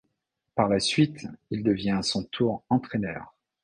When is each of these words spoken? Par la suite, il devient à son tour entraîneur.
Par 0.55 0.67
la 0.67 0.79
suite, 0.79 1.27
il 1.51 1.61
devient 1.61 1.91
à 1.91 2.01
son 2.01 2.23
tour 2.23 2.63
entraîneur. 2.69 3.35